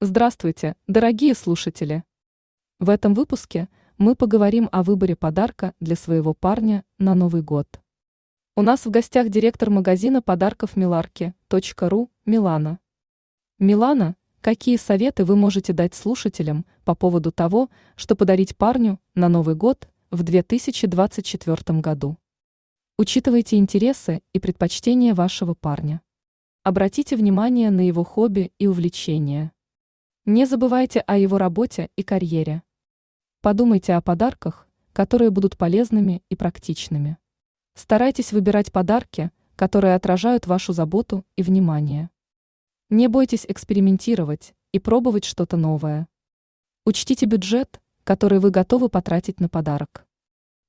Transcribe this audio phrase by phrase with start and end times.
[0.00, 2.04] Здравствуйте, дорогие слушатели!
[2.78, 7.66] В этом выпуске мы поговорим о выборе подарка для своего парня на Новый год.
[8.54, 12.78] У нас в гостях директор магазина подарков Миларки.ру Милана.
[13.58, 19.56] Милана, какие советы вы можете дать слушателям по поводу того, что подарить парню на Новый
[19.56, 22.18] год в 2024 году?
[22.98, 26.02] Учитывайте интересы и предпочтения вашего парня.
[26.62, 29.50] Обратите внимание на его хобби и увлечения.
[30.30, 32.62] Не забывайте о его работе и карьере.
[33.40, 37.16] Подумайте о подарках, которые будут полезными и практичными.
[37.72, 42.10] Старайтесь выбирать подарки, которые отражают вашу заботу и внимание.
[42.90, 46.06] Не бойтесь экспериментировать и пробовать что-то новое.
[46.84, 50.06] Учтите бюджет, который вы готовы потратить на подарок.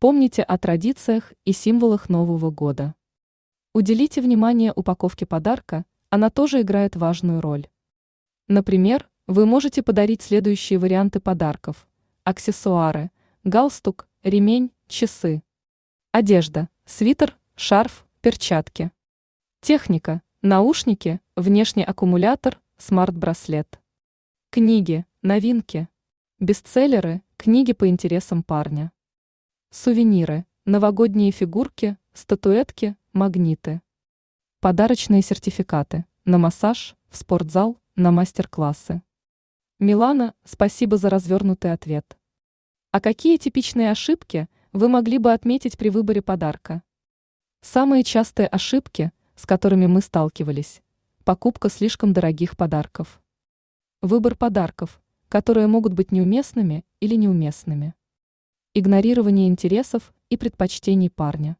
[0.00, 2.94] Помните о традициях и символах Нового года.
[3.72, 7.68] Уделите внимание упаковке подарка, она тоже играет важную роль.
[8.48, 11.88] Например, вы можете подарить следующие варианты подарков.
[12.22, 13.10] Аксессуары,
[13.42, 15.42] галстук, ремень, часы.
[16.12, 18.92] Одежда, свитер, шарф, перчатки.
[19.60, 23.80] Техника, наушники, внешний аккумулятор, смарт-браслет.
[24.50, 25.88] Книги, новинки.
[26.38, 28.92] Бестселлеры, книги по интересам парня.
[29.70, 33.82] Сувениры, новогодние фигурки, статуэтки, магниты.
[34.60, 39.02] Подарочные сертификаты на массаж, в спортзал, на мастер-классы.
[39.78, 42.16] Милана, спасибо за развернутый ответ.
[42.92, 46.82] А какие типичные ошибки вы могли бы отметить при выборе подарка?
[47.60, 50.80] Самые частые ошибки, с которыми мы сталкивались–
[51.24, 53.20] покупка слишком дорогих подарков.
[54.00, 57.92] Выбор подарков, которые могут быть неуместными или неуместными.
[58.72, 61.58] Игнорирование интересов и предпочтений парня.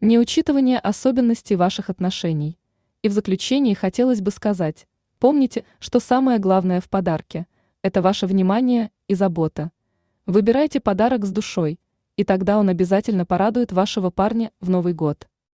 [0.00, 2.60] Неучитывание особенностей ваших отношений.
[3.02, 4.86] И в заключении хотелось бы сказать,
[5.18, 7.48] помните, что самое главное в подарке–
[7.86, 9.70] это ваше внимание и забота.
[10.26, 11.78] Выбирайте подарок с душой,
[12.16, 15.28] и тогда он обязательно порадует вашего парня в Новый год.